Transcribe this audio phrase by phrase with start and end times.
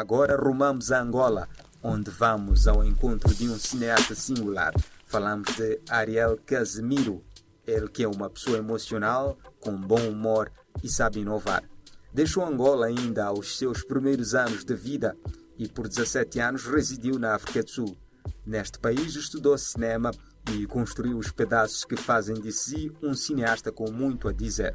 [0.00, 1.46] Agora rumamos a Angola,
[1.82, 4.72] onde vamos ao encontro de um cineasta singular.
[5.04, 7.22] Falamos de Ariel Casemiro,
[7.66, 10.50] ele que é uma pessoa emocional, com bom humor
[10.82, 11.62] e sabe inovar.
[12.14, 15.14] Deixou Angola ainda aos seus primeiros anos de vida
[15.58, 17.94] e por 17 anos residiu na África do Sul.
[18.46, 20.12] Neste país estudou cinema
[20.54, 24.74] e construiu os pedaços que fazem de si um cineasta com muito a dizer.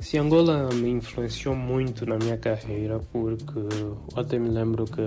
[0.00, 5.00] Se Angola me influenciou muito na minha carreira porque eu até me lembro que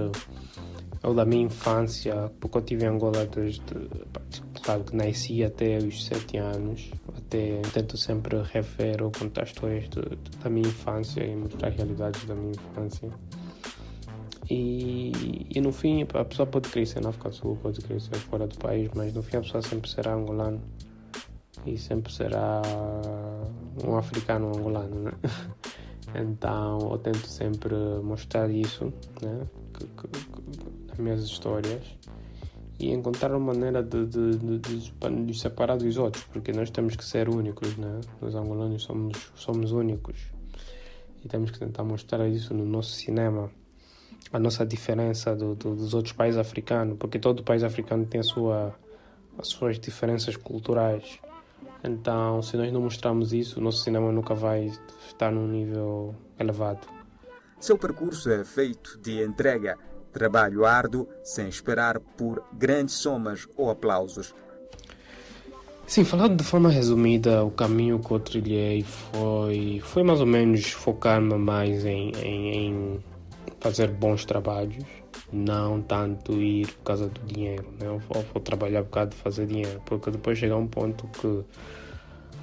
[1.04, 3.62] eu da minha infância, porque eu tive em Angola desde
[4.62, 10.02] claro que nasci até os 7 anos, até tento sempre rever ou contar histórias de,
[10.02, 13.10] de, da minha infância e mostrar realidades da minha infância.
[14.50, 18.46] E, e no fim, a pessoa pode crescer na África do Sul, pode crescer fora
[18.46, 20.62] do país, mas no fim a pessoa sempre será angolano
[21.66, 22.62] e sempre será
[23.86, 25.12] um africano angolano, né?
[26.16, 28.86] Então eu tento sempre mostrar isso,
[29.22, 29.46] né?
[29.74, 30.08] Que, que,
[30.96, 31.84] que, minhas histórias
[32.80, 36.96] e encontrar uma maneira de, de, de, de, de separar dos outros, porque nós temos
[36.96, 38.00] que ser únicos, né?
[38.22, 40.18] Nós angolanos somos, somos únicos
[41.24, 43.52] e temos que tentar mostrar isso no nosso cinema
[44.32, 48.24] a nossa diferença do, do, dos outros países africanos, porque todo país africano tem a
[48.24, 48.76] sua,
[49.38, 51.20] as suas diferenças culturais.
[51.84, 54.72] Então, se nós não mostrarmos isso, o nosso cinema nunca vai
[55.08, 56.88] estar num nível elevado.
[57.60, 59.78] Seu percurso é feito de entrega,
[60.12, 64.34] trabalho árduo, sem esperar por grandes somas ou aplausos.
[65.88, 70.72] Sim, falando de forma resumida, o caminho que eu trilhei foi, foi mais ou menos
[70.72, 73.04] focar-me mais em, em, em
[73.60, 74.84] fazer bons trabalhos,
[75.32, 77.66] não tanto ir por causa do dinheiro.
[77.80, 77.88] Né?
[78.10, 81.44] Vou, trabalhar por causa de fazer dinheiro, porque depois chega um ponto que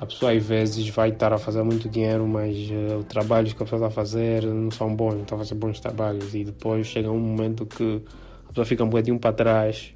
[0.01, 3.63] a pessoa às vezes vai estar a fazer muito dinheiro, mas uh, os trabalhos que
[3.63, 6.35] a pessoa está a fazer não são bons, não está a fazer bons trabalhos.
[6.35, 8.03] E depois chega um momento que
[8.45, 9.95] a pessoa fica um bocadinho para trás,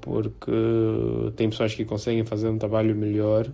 [0.00, 0.52] porque
[1.36, 3.50] tem pessoas que conseguem fazer um trabalho melhor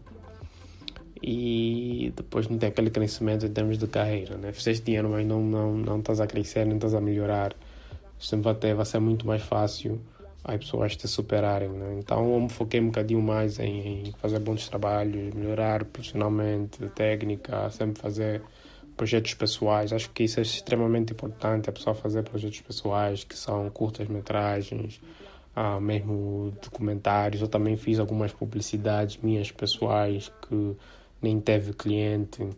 [1.23, 4.53] e depois não tem aquele crescimento em termos de carreira, né?
[4.53, 7.55] Fizeste dinheiro, mas não, não, não estás a crescer, não estás a melhorar.
[8.19, 10.01] Sempre até vai ser muito mais fácil
[10.45, 11.97] as pessoas te superarem, né?
[11.99, 17.69] Então eu me foquei um bocadinho mais em, em fazer bons trabalhos, melhorar profissionalmente, técnica,
[17.71, 18.43] sempre fazer
[18.97, 19.93] projetos pessoais.
[19.93, 25.01] Acho que isso é extremamente importante, a pessoa fazer projetos pessoais, que são curtas-metragens,
[25.55, 27.43] ah, mesmo documentários.
[27.43, 30.77] Eu também fiz algumas publicidades minhas pessoais que
[31.21, 32.49] nem teve cliente,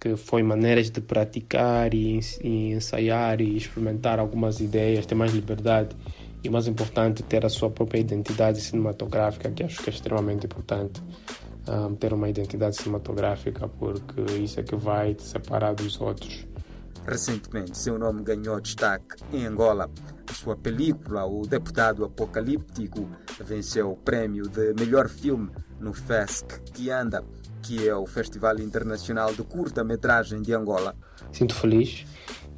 [0.00, 5.94] que foi maneiras de praticar e, e ensaiar e experimentar algumas ideias, ter mais liberdade
[6.42, 11.02] e mais importante ter a sua própria identidade cinematográfica que acho que é extremamente importante
[11.68, 16.46] um, ter uma identidade cinematográfica porque isso é que vai te separar dos outros.
[17.06, 19.90] Recentemente seu nome ganhou destaque em Angola.
[20.28, 23.08] A sua película O Deputado Apocalíptico
[23.40, 27.22] venceu o prêmio de melhor filme no FESC que anda
[27.62, 30.94] que é o Festival Internacional de Curta-Metragem de Angola.
[31.32, 32.04] Sinto feliz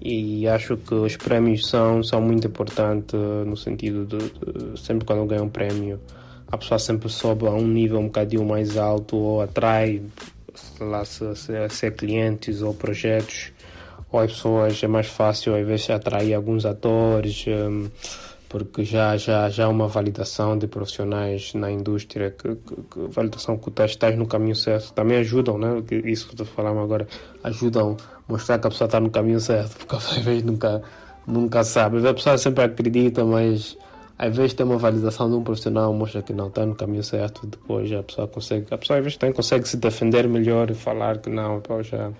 [0.00, 3.14] e acho que os prémios são, são muito importantes
[3.46, 6.00] no sentido de, de sempre quando ganha um prémio
[6.50, 10.02] a pessoa sempre sobe a um nível um bocadinho mais alto ou atrai
[10.80, 13.52] lá se, se, se é clientes ou projetos
[14.10, 17.88] ou as pessoas é mais fácil às vezes atrair alguns atores um,
[18.52, 23.56] porque já já já há uma validação de profissionais na indústria que, que, que validação
[23.56, 24.92] que estás, estás no caminho certo.
[24.92, 25.82] Também ajudam né?
[26.04, 27.08] Isso que falando agora
[27.42, 27.96] ajudam
[28.28, 30.82] mostrar que a pessoa está no caminho certo porque às vezes nunca
[31.26, 32.06] nunca sabe.
[32.06, 33.78] A pessoa sempre acredita mas
[34.18, 37.46] às vezes tem uma validação de um profissional mostra que não está no caminho certo
[37.46, 41.18] depois a pessoa consegue a pessoa às vezes tem, consegue se defender melhor e falar
[41.18, 42.12] que não pô, já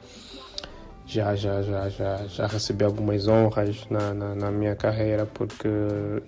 [1.07, 5.69] já, já, já, já, já recebi algumas honras na, na, na, minha carreira, porque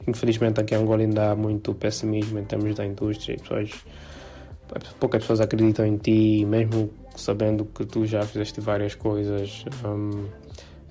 [0.06, 3.36] infelizmente aqui em Angola ainda há muito pessimismo em termos da indústria.
[3.38, 3.70] Pessoas,
[4.98, 9.64] poucas pessoas acreditam em ti, mesmo sabendo que tu já fizeste várias coisas.
[9.84, 10.26] Um,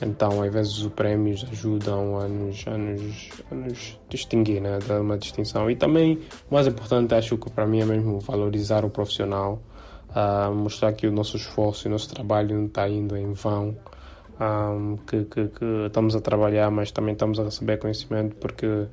[0.01, 4.79] então, às vezes, os prémios ajudam a nos, a nos, a nos distinguir, né?
[4.85, 5.69] dar uma distinção.
[5.69, 6.19] E também,
[6.49, 9.61] o mais importante, acho que para mim é mesmo valorizar o profissional
[10.15, 13.75] uh, mostrar que o nosso esforço e o nosso trabalho não está indo em vão,
[14.39, 18.87] um, que, que, que, estamos a trabalhar, mas também estamos a receber conhecimento, porque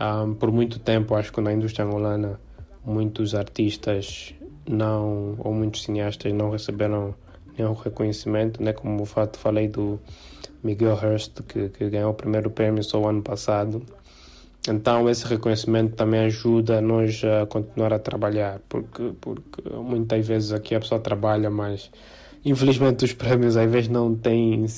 [0.00, 2.40] um, por muito tempo, acho que na indústria angolana,
[2.84, 4.34] muitos artistas
[4.68, 7.14] não, ou muitos cineastas não receberam
[7.56, 8.72] nenhum reconhecimento, né?
[8.72, 10.00] como o fato falei do
[10.62, 13.82] Miguel Hurst, que, que ganhou o primeiro prêmio só o ano passado.
[14.68, 20.74] Então esse reconhecimento também ajuda nós a continuar a trabalhar, porque, porque muitas vezes aqui
[20.74, 21.90] a pessoa trabalha, mas
[22.44, 24.68] infelizmente os prémios às vezes não têm uh,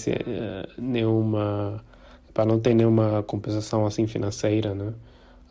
[0.78, 1.84] nenhuma
[2.46, 4.92] não tem nenhuma compensação assim financeira, né?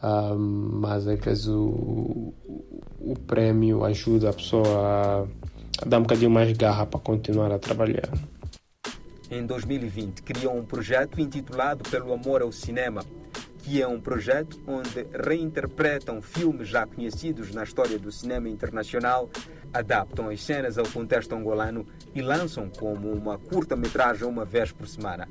[0.04, 2.34] Um, mas às vezes o,
[3.00, 5.22] o prémio ajuda a pessoa a,
[5.82, 8.10] a dar um bocadinho mais garra para continuar a trabalhar.
[9.32, 13.02] Em 2020, criou um projeto intitulado Pelo Amor ao Cinema,
[13.64, 19.30] que é um projeto onde reinterpretam filmes já conhecidos na história do cinema internacional,
[19.74, 25.30] adaptam as cenas ao contexto angolano e lançam como uma curta-metragem uma vez por semana.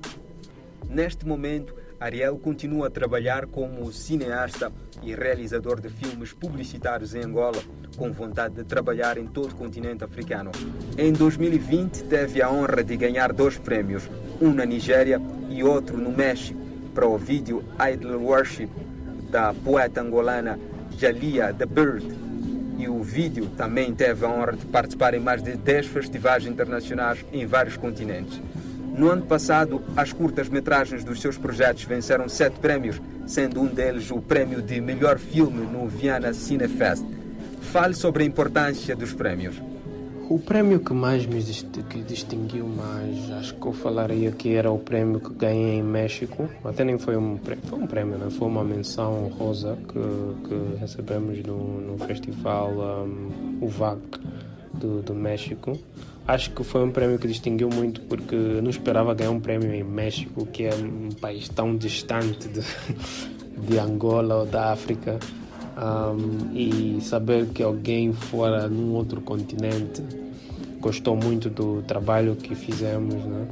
[0.88, 7.62] Neste momento, Ariel continua a trabalhar como cineasta e realizador de filmes publicitários em Angola,
[7.96, 10.50] com vontade de trabalhar em todo o continente africano.
[10.96, 14.08] Em 2020, teve a honra de ganhar dois prêmios,
[14.40, 16.61] um na Nigéria e outro no México,
[16.94, 18.68] para o vídeo Idol Worship
[19.30, 20.58] da poeta angolana
[20.98, 22.06] Jalia The Bird.
[22.78, 27.24] E o vídeo também teve a honra de participar em mais de 10 festivais internacionais
[27.32, 28.40] em vários continentes.
[28.96, 34.20] No ano passado, as curtas-metragens dos seus projetos venceram sete prémios, sendo um deles o
[34.20, 37.04] prémio de melhor filme no Viana Cinefest.
[37.62, 39.54] Fale sobre a importância dos prémios.
[40.32, 41.42] O prémio que mais me
[41.90, 46.48] que distinguiu mais, acho que eu falaria que era o prémio que ganhei em México.
[46.64, 48.30] Até nem foi um prémio, foi um prémio, né?
[48.30, 54.00] foi uma menção rosa que, que recebemos no, no festival um, UVAC
[54.72, 55.78] do, do México.
[56.26, 59.84] Acho que foi um prémio que distinguiu muito porque não esperava ganhar um prémio em
[59.84, 62.62] México, que é um país tão distante de,
[63.68, 65.18] de Angola ou da África.
[65.74, 70.02] Um, e saber que alguém fora num outro continente
[70.80, 73.46] gostou muito do trabalho que fizemos, né?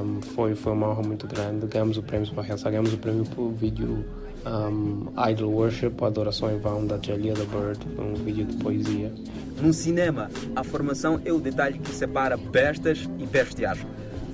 [0.00, 1.66] Um, foi, foi uma honra muito grande.
[1.66, 4.04] Ganhamos o prêmio para realçar, ganhamos o prêmio por vídeo
[4.46, 9.12] um, Idol Worship, Adoração em Vão, da Jalia the Bird, um vídeo de poesia.
[9.60, 13.78] No cinema, a formação é o detalhe que separa bestas e bestias.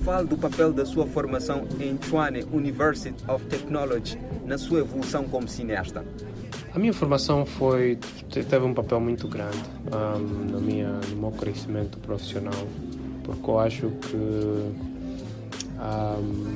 [0.03, 5.47] Fale do papel da sua formação em Chuane University of Technology na sua evolução como
[5.47, 6.05] cineasta.
[6.73, 7.99] A minha formação foi
[8.31, 9.59] teve um papel muito grande
[9.91, 12.67] um, no, minha, no meu crescimento profissional,
[13.23, 14.73] porque eu acho que um,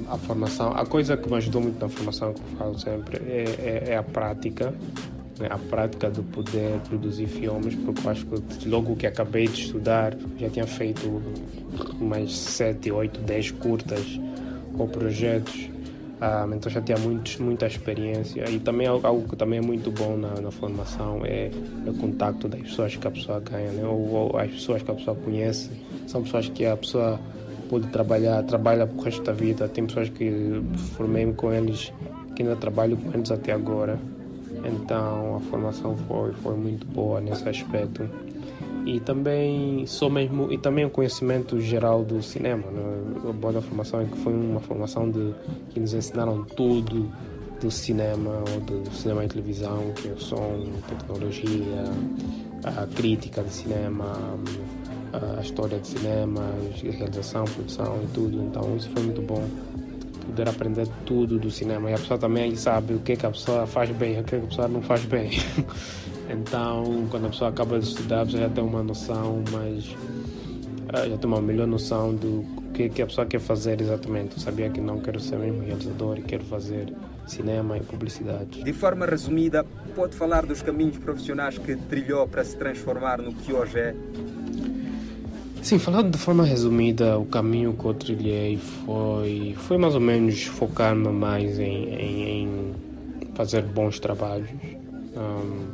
[0.09, 3.43] a formação, a coisa que me ajudou muito na formação, que eu falo sempre, é,
[3.59, 4.73] é, é a prática,
[5.39, 5.49] né?
[5.51, 10.15] a prática de poder produzir filmes, porque eu acho que logo que acabei de estudar,
[10.39, 11.21] já tinha feito
[11.99, 14.19] mais 7, 8, 10 curtas
[14.75, 15.69] ou projetos,
[16.19, 20.17] um, então já tinha muito, muita experiência e também algo que também é muito bom
[20.17, 21.51] na, na formação é,
[21.85, 23.85] é o contato das pessoas que a pessoa ganha, né?
[23.85, 25.69] ou, ou as pessoas que a pessoa conhece,
[26.07, 27.19] são pessoas que a pessoa
[27.67, 29.67] pôde trabalhar, trabalha o resto da vida.
[29.67, 30.61] Tem pessoas que
[30.95, 31.91] formei com eles,
[32.35, 33.99] que ainda trabalho com eles até agora.
[34.65, 38.09] Então a formação foi, foi muito boa nesse aspecto.
[38.87, 42.71] E também sou mesmo e também o conhecimento geral do cinema.
[42.71, 43.29] Né?
[43.29, 45.33] A boa formação é que foi uma formação de
[45.71, 47.11] que nos ensinaram tudo
[47.59, 51.83] do cinema ou do cinema e televisão, que é o som, tecnologia,
[52.63, 54.39] a crítica de cinema,
[55.37, 56.41] a história de cinema,
[56.81, 58.41] realização, produção e tudo.
[58.41, 59.43] Então isso foi muito bom.
[60.27, 61.89] Poder aprender tudo do cinema.
[61.89, 64.23] E a pessoa também sabe o que, é que a pessoa faz bem e o
[64.23, 65.31] que, é que a pessoa não faz bem.
[66.29, 69.95] então, quando a pessoa acaba de estudar, você já tem uma noção, mas
[70.89, 74.35] ah, já tem uma melhor noção do que, que a pessoa quer fazer exatamente.
[74.37, 76.93] Eu sabia que não quero ser mesmo realizador e quero fazer
[77.25, 78.63] cinema e publicidade.
[78.63, 79.65] De forma resumida,
[79.95, 83.95] pode falar dos caminhos profissionais que trilhou para se transformar no que hoje é
[85.67, 90.43] Sim, falando de forma resumida, o caminho que eu trilhei foi, foi mais ou menos
[90.45, 92.73] focar-me mais em, em, em,
[93.35, 94.49] fazer bons trabalhos
[95.17, 95.65] um,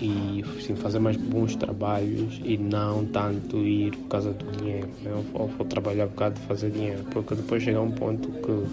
[0.00, 4.88] e sim, fazer mais bons trabalhos e não tanto ir por causa do dinheiro.
[5.02, 5.12] Né?
[5.34, 8.64] Ou, ou trabalhar por causa de fazer dinheiro, porque depois chega um ponto que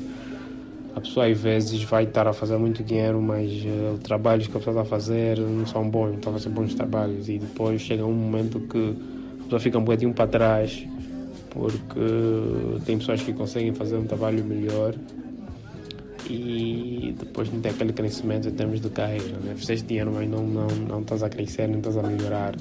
[0.95, 4.55] a pessoa às vezes vai estar a fazer muito dinheiro, mas uh, os trabalhos que
[4.55, 7.37] a pessoa está a fazer não são bons, não estão a fazer bons trabalhos e
[7.37, 9.11] depois chega um momento que
[9.43, 10.85] pessoa fica um bocadinho para trás
[11.50, 14.95] porque tem pessoas que conseguem fazer um trabalho melhor
[16.29, 19.38] e depois não tem aquele crescimento em termos de carreira.
[19.43, 19.53] Né?
[19.55, 22.55] Fizeste dinheiro, mas não, não, não estás a crescer, não estás a melhorar.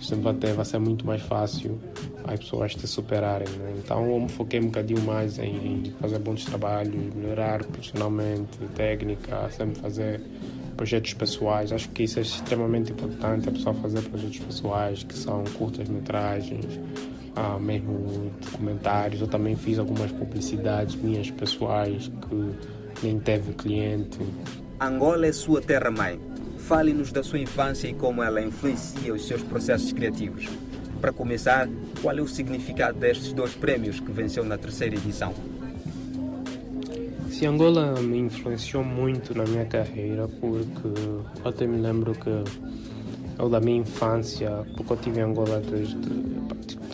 [0.00, 1.78] Sempre vai, vai ser muito mais fácil
[2.24, 3.48] as pessoas te superarem.
[3.48, 3.74] Né?
[3.78, 9.80] Então eu me foquei um bocadinho mais em fazer bons trabalhos, melhorar profissionalmente, técnica, sempre
[9.80, 10.20] fazer
[10.76, 11.72] projetos pessoais.
[11.72, 16.80] Acho que isso é extremamente importante, a pessoa fazer projetos pessoais, que são curtas-metragens,
[17.36, 19.20] ah, mesmo documentários.
[19.20, 24.18] Eu também fiz algumas publicidades minhas pessoais que nem teve cliente.
[24.80, 26.29] Angola é sua terra-mãe.
[26.70, 30.46] Fale-nos da sua infância e como ela influencia os seus processos criativos.
[31.00, 31.68] Para começar,
[32.00, 35.34] qual é o significado destes dois prémios que venceu na terceira edição?
[37.28, 40.88] Se Angola me influenciou muito na minha carreira, porque
[41.44, 42.30] até me lembro que
[43.36, 45.98] eu da minha infância, porque eu tive em Angola desde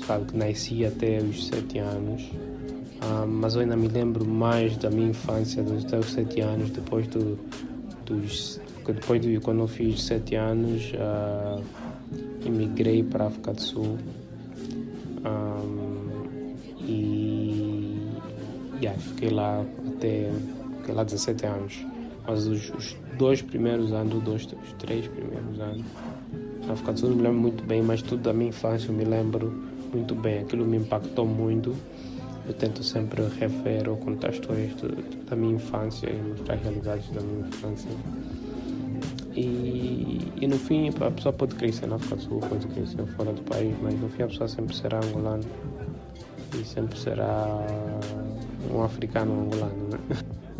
[0.06, 2.30] sabe, que nasci até os sete anos,
[3.02, 7.06] ah, mas eu ainda me lembro mais da minha infância, até os sete anos, depois
[7.08, 7.38] do,
[8.06, 8.58] dos
[8.92, 11.62] depois de quando eu fiz sete anos uh,
[12.46, 13.98] emigrei para a África do Sul.
[15.24, 17.96] Um, e
[18.80, 20.30] yeah, fiquei lá até
[20.78, 21.86] fiquei lá 17 anos.
[22.26, 25.84] Mas os, os dois primeiros anos dois, os três primeiros anos
[26.66, 29.04] na África do Sul me lembro muito bem mas tudo da minha infância eu me
[29.04, 30.40] lembro muito bem.
[30.40, 31.74] Aquilo me impactou muito.
[32.46, 34.72] Eu tento sempre rever ou contar histórias
[35.28, 37.90] da minha infância e mostrar realidades da minha infância
[39.36, 43.32] e, e no fim a pessoa pode crescer na África do Sul, pode crescer fora
[43.32, 45.44] do país, mas no fim a pessoa sempre será angolano
[46.58, 47.66] e sempre será
[48.72, 49.88] um africano angolano.
[49.90, 49.98] Né?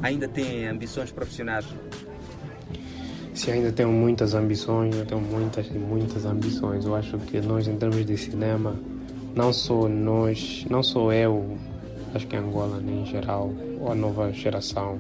[0.03, 1.67] Ainda tem ambições profissionais?
[3.33, 6.85] Sim, ainda tenho muitas ambições, eu tenho muitas e muitas ambições.
[6.85, 8.77] Eu acho que nós, em termos de cinema,
[9.35, 11.57] não só nós, não só eu,
[12.15, 14.99] acho que Angola né, em geral, ou a nova geração,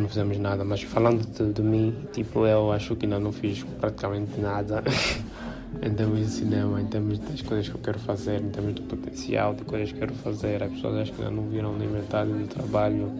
[0.00, 0.64] não fizemos nada.
[0.64, 4.82] Mas falando de, de, mim, tipo, eu acho que ainda não fiz praticamente nada
[5.82, 8.82] em termos de cinema, em termos das coisas que eu quero fazer, em termos de
[8.82, 10.62] potencial, de coisas que quero fazer.
[10.62, 13.12] As pessoas acho que ainda não viram nem metade do trabalho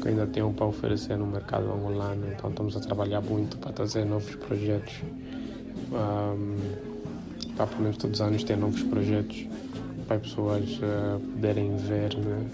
[0.00, 2.26] que ainda tenho para oferecer no mercado angolano.
[2.32, 4.94] Então estamos a trabalhar muito para trazer novos projetos.
[5.92, 6.94] Um,
[7.56, 9.46] para pelo menos todos os anos ter novos projetos
[10.04, 12.46] para as pessoas uh, poderem ver né,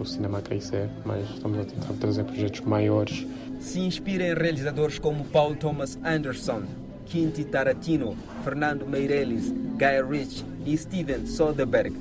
[0.00, 3.26] o cinema crescer, mas estamos a tentar trazer projetos maiores.
[3.60, 6.62] Se inspira em realizadores como Paul Thomas Anderson,
[7.06, 11.94] Quinti Tarantino, Fernando Meirelles, Guy Ritchie e Steven Soderbergh.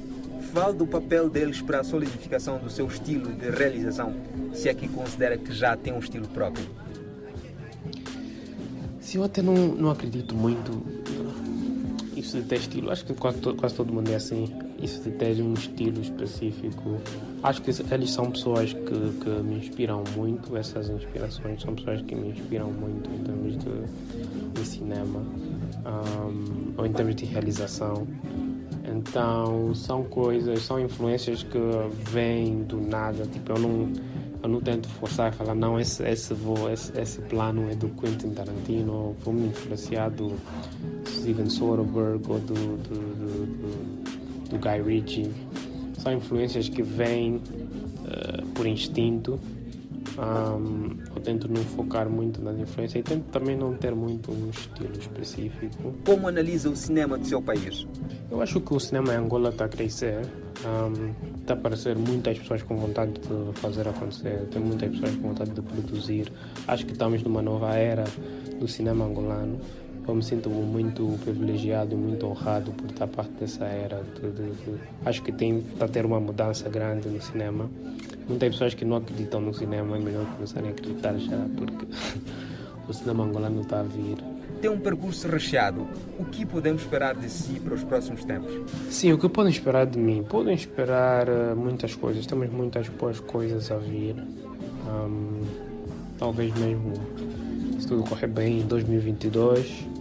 [0.53, 4.13] Fale do papel deles para a solidificação do seu estilo de realização,
[4.53, 6.65] se é que considera que já tem um estilo próprio.
[8.99, 10.83] Se eu até não, não acredito muito
[12.15, 14.47] isso de ter estilo, acho que quase, quase todo mundo é assim
[14.83, 16.97] isso ter um estilo específico.
[17.41, 18.79] Acho que eles são pessoas que,
[19.21, 24.53] que me inspiram muito, essas inspirações são pessoas que me inspiram muito em termos de,
[24.53, 28.07] de cinema um, ou em termos de realização.
[28.85, 31.59] Então são coisas, são influências que
[32.11, 33.25] vêm do nada.
[33.25, 33.93] Tipo, eu não,
[34.43, 37.87] eu não tento forçar e falar, não, esse, esse, vou, esse, esse plano é do
[37.89, 40.33] Quentin Tarantino, vou me influenciar do
[41.07, 45.31] Steven Soderbergh ou do, do, do, do do Guy Ritchie.
[45.97, 49.39] São influências que vêm uh, por instinto.
[50.17, 54.49] Um, eu tento não focar muito nas influências e tento também não ter muito um
[54.49, 55.93] estilo específico.
[56.05, 57.87] Como analisa o cinema do seu país?
[58.29, 60.21] Eu acho que o cinema em Angola está a crescer.
[60.65, 65.29] Um, está a aparecer muitas pessoas com vontade de fazer acontecer, tem muitas pessoas com
[65.29, 66.31] vontade de produzir.
[66.67, 68.05] Acho que estamos numa nova era
[68.59, 69.59] do cinema angolano
[70.09, 74.03] eu me sinto muito privilegiado e muito honrado por estar parte dessa era.
[75.05, 77.69] Acho que tem está a ter uma mudança grande no cinema.
[78.27, 81.87] Muitas pessoas que não acreditam no cinema é melhor começarem a acreditar já, porque
[82.87, 84.17] o cinema angolano está a vir.
[84.61, 85.87] Tem um percurso recheado.
[86.17, 88.53] O que podemos esperar de si para os próximos tempos?
[88.89, 90.23] Sim, o que podem esperar de mim?
[90.23, 92.25] Podem esperar uh, muitas coisas.
[92.25, 94.15] Temos muitas boas coisas a vir.
[94.87, 95.41] Um,
[96.17, 96.93] talvez mesmo
[97.77, 99.92] se tudo correr bem em 2022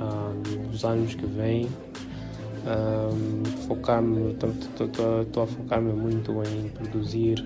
[0.00, 1.68] um, anos que vêm.
[3.66, 7.44] Focar-me, estou a focar-me muito em produzir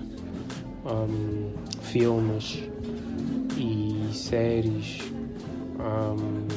[0.85, 1.51] um,
[1.81, 2.63] filmes
[3.57, 4.99] e séries,
[5.79, 6.47] um,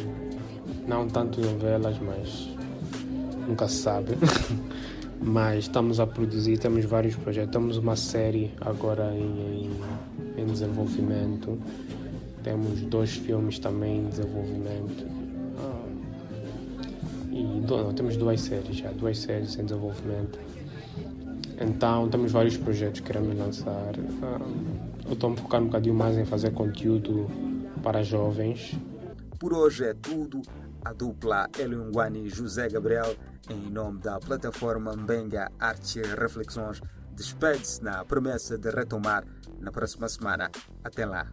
[0.86, 2.50] não tanto novelas, mas
[3.48, 4.12] nunca se sabe.
[5.22, 9.70] mas estamos a produzir, temos vários projetos, temos uma série agora em,
[10.36, 11.58] em, em desenvolvimento,
[12.42, 15.19] temos dois filmes também em desenvolvimento
[17.76, 20.38] não, temos duas séries já, duas séries em desenvolvimento.
[21.60, 23.92] Então temos vários projetos que queremos lançar.
[25.06, 27.28] eu estou a focar um bocadinho mais em fazer conteúdo
[27.82, 28.78] para jovens.
[29.38, 30.42] Por hoje é tudo.
[30.82, 33.14] A dupla Eliunguani e José Gabriel,
[33.50, 36.80] em nome da plataforma Mbenga Arte e Reflexões,
[37.12, 39.22] despede-se na promessa de retomar
[39.60, 40.50] na próxima semana.
[40.82, 41.28] Até lá.